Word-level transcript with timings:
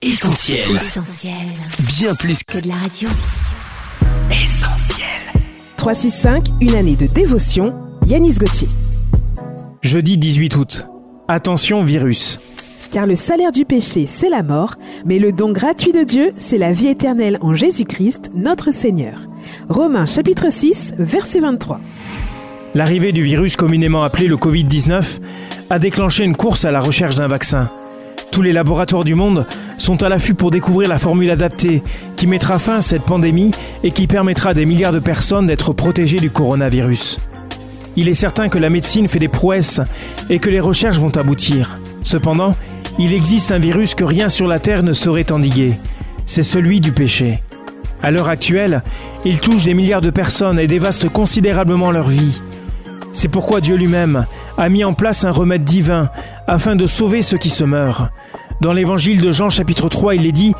Essentiel. 0.00 0.60
Essentiel. 0.76 1.34
Bien 1.98 2.14
plus 2.14 2.44
Que 2.44 2.60
de 2.60 2.68
la 2.68 2.76
radio. 2.76 3.08
qu'essentiel. 4.30 5.06
365, 5.76 6.46
une 6.60 6.76
année 6.76 6.94
de 6.94 7.06
dévotion. 7.06 7.74
Yanis 8.06 8.34
Gauthier. 8.34 8.68
Jeudi 9.82 10.16
18 10.16 10.54
août. 10.54 10.86
Attention 11.26 11.82
virus. 11.82 12.38
Car 12.92 13.06
le 13.06 13.16
salaire 13.16 13.50
du 13.50 13.64
péché, 13.64 14.06
c'est 14.06 14.30
la 14.30 14.44
mort, 14.44 14.76
mais 15.04 15.18
le 15.18 15.32
don 15.32 15.50
gratuit 15.50 15.90
de 15.92 16.04
Dieu, 16.04 16.32
c'est 16.38 16.58
la 16.58 16.72
vie 16.72 16.86
éternelle 16.86 17.36
en 17.40 17.56
Jésus-Christ, 17.56 18.30
notre 18.36 18.70
Seigneur. 18.70 19.18
Romains 19.68 20.06
chapitre 20.06 20.52
6, 20.52 20.94
verset 20.96 21.40
23. 21.40 21.80
L'arrivée 22.76 23.10
du 23.10 23.22
virus 23.22 23.56
communément 23.56 24.04
appelé 24.04 24.28
le 24.28 24.36
Covid-19 24.36 25.18
a 25.70 25.78
déclenché 25.80 26.22
une 26.22 26.36
course 26.36 26.64
à 26.64 26.70
la 26.70 26.78
recherche 26.80 27.16
d'un 27.16 27.26
vaccin. 27.26 27.68
Tous 28.30 28.42
les 28.42 28.52
laboratoires 28.52 29.04
du 29.04 29.14
monde 29.14 29.46
sont 29.78 30.02
à 30.02 30.08
l'affût 30.08 30.34
pour 30.34 30.50
découvrir 30.50 30.88
la 30.88 30.98
formule 30.98 31.30
adaptée 31.30 31.82
qui 32.16 32.26
mettra 32.26 32.58
fin 32.58 32.76
à 32.76 32.82
cette 32.82 33.02
pandémie 33.02 33.52
et 33.82 33.90
qui 33.90 34.06
permettra 34.06 34.50
à 34.50 34.54
des 34.54 34.66
milliards 34.66 34.92
de 34.92 34.98
personnes 34.98 35.46
d'être 35.46 35.72
protégées 35.72 36.18
du 36.18 36.30
coronavirus. 36.30 37.18
Il 37.96 38.08
est 38.08 38.14
certain 38.14 38.48
que 38.48 38.58
la 38.58 38.70
médecine 38.70 39.08
fait 39.08 39.18
des 39.18 39.28
prouesses 39.28 39.80
et 40.30 40.38
que 40.38 40.50
les 40.50 40.60
recherches 40.60 40.98
vont 40.98 41.16
aboutir. 41.16 41.80
Cependant, 42.02 42.54
il 42.98 43.12
existe 43.12 43.50
un 43.50 43.58
virus 43.58 43.94
que 43.94 44.04
rien 44.04 44.28
sur 44.28 44.46
la 44.46 44.60
Terre 44.60 44.82
ne 44.82 44.92
saurait 44.92 45.32
endiguer. 45.32 45.74
C'est 46.26 46.42
celui 46.42 46.80
du 46.80 46.92
péché. 46.92 47.42
À 48.02 48.10
l'heure 48.10 48.28
actuelle, 48.28 48.82
il 49.24 49.40
touche 49.40 49.64
des 49.64 49.74
milliards 49.74 50.00
de 50.00 50.10
personnes 50.10 50.60
et 50.60 50.68
dévaste 50.68 51.08
considérablement 51.08 51.90
leur 51.90 52.08
vie. 52.08 52.40
C'est 53.12 53.28
pourquoi 53.28 53.60
Dieu 53.60 53.76
lui-même 53.76 54.26
a 54.56 54.68
mis 54.68 54.84
en 54.84 54.94
place 54.94 55.24
un 55.24 55.30
remède 55.30 55.62
divin 55.62 56.10
afin 56.46 56.76
de 56.76 56.86
sauver 56.86 57.22
ceux 57.22 57.38
qui 57.38 57.50
se 57.50 57.64
meurent. 57.64 58.10
Dans 58.60 58.72
l'évangile 58.72 59.20
de 59.20 59.32
Jean 59.32 59.48
chapitre 59.48 59.88
3, 59.88 60.14
il 60.14 60.26
est 60.26 60.32
dit 60.32 60.54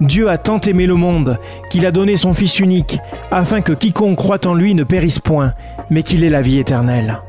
Dieu 0.00 0.28
a 0.28 0.38
tant 0.38 0.60
aimé 0.60 0.86
le 0.86 0.94
monde 0.94 1.38
qu'il 1.70 1.86
a 1.86 1.92
donné 1.92 2.16
son 2.16 2.34
Fils 2.34 2.58
unique 2.60 2.98
afin 3.30 3.60
que 3.60 3.72
quiconque 3.72 4.16
croit 4.16 4.46
en 4.46 4.54
lui 4.54 4.74
ne 4.74 4.84
périsse 4.84 5.18
point, 5.18 5.52
mais 5.90 6.02
qu'il 6.02 6.24
ait 6.24 6.30
la 6.30 6.40
vie 6.40 6.58
éternelle. 6.58 7.20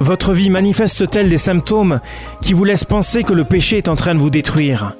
Votre 0.00 0.32
vie 0.32 0.50
manifeste-t-elle 0.50 1.28
des 1.28 1.38
symptômes 1.38 2.00
qui 2.42 2.52
vous 2.52 2.64
laissent 2.64 2.84
penser 2.84 3.22
que 3.22 3.32
le 3.32 3.44
péché 3.44 3.78
est 3.78 3.88
en 3.88 3.96
train 3.96 4.14
de 4.14 4.20
vous 4.20 4.30
détruire? 4.30 4.94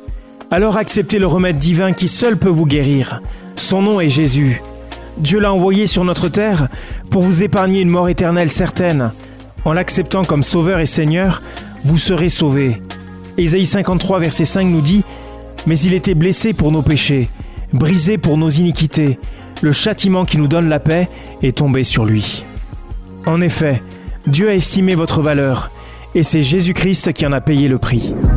Alors 0.50 0.76
acceptez 0.76 1.18
le 1.18 1.26
remède 1.26 1.58
divin 1.58 1.92
qui 1.92 2.08
seul 2.08 2.36
peut 2.36 2.48
vous 2.48 2.66
guérir. 2.66 3.20
Son 3.56 3.82
nom 3.82 4.00
est 4.00 4.08
Jésus. 4.08 4.62
Dieu 5.18 5.38
l'a 5.38 5.52
envoyé 5.52 5.86
sur 5.86 6.04
notre 6.04 6.28
terre 6.28 6.68
pour 7.10 7.22
vous 7.22 7.42
épargner 7.42 7.80
une 7.80 7.88
mort 7.88 8.08
éternelle 8.08 8.50
certaine. 8.50 9.12
En 9.64 9.72
l'acceptant 9.72 10.24
comme 10.24 10.42
Sauveur 10.42 10.80
et 10.80 10.86
Seigneur, 10.86 11.40
vous 11.84 11.98
serez 11.98 12.28
sauvés. 12.28 12.82
Ésaïe 13.38 13.66
53, 13.66 14.18
verset 14.18 14.44
5 14.44 14.64
nous 14.66 14.80
dit 14.80 15.04
Mais 15.66 15.78
il 15.78 15.94
était 15.94 16.14
blessé 16.14 16.52
pour 16.52 16.72
nos 16.72 16.82
péchés, 16.82 17.30
brisé 17.72 18.18
pour 18.18 18.36
nos 18.36 18.50
iniquités. 18.50 19.18
Le 19.62 19.72
châtiment 19.72 20.24
qui 20.24 20.38
nous 20.38 20.48
donne 20.48 20.68
la 20.68 20.80
paix 20.80 21.08
est 21.42 21.58
tombé 21.58 21.84
sur 21.84 22.04
lui. 22.04 22.44
En 23.26 23.40
effet, 23.40 23.82
Dieu 24.26 24.48
a 24.48 24.54
estimé 24.54 24.94
votre 24.94 25.22
valeur, 25.22 25.70
et 26.14 26.22
c'est 26.22 26.42
Jésus-Christ 26.42 27.12
qui 27.12 27.26
en 27.26 27.32
a 27.32 27.40
payé 27.40 27.68
le 27.68 27.78
prix. 27.78 28.14